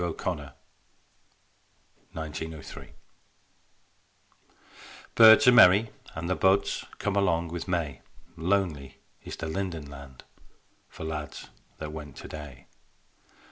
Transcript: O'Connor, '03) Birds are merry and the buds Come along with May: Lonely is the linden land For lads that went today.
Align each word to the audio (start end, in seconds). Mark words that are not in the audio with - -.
O'Connor, 0.03 0.53
'03) 2.15 2.89
Birds 5.13 5.47
are 5.47 5.51
merry 5.51 5.91
and 6.15 6.27
the 6.27 6.33
buds 6.35 6.85
Come 6.97 7.15
along 7.15 7.49
with 7.49 7.67
May: 7.67 8.01
Lonely 8.35 8.97
is 9.23 9.35
the 9.35 9.45
linden 9.45 9.87
land 9.91 10.23
For 10.89 11.03
lads 11.03 11.51
that 11.77 11.91
went 11.93 12.15
today. 12.15 12.65